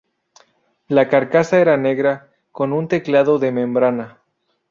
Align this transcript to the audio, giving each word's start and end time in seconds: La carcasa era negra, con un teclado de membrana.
La 0.87 1.07
carcasa 1.09 1.59
era 1.59 1.77
negra, 1.77 2.29
con 2.51 2.73
un 2.73 2.87
teclado 2.87 3.37
de 3.37 3.51
membrana. 3.51 4.17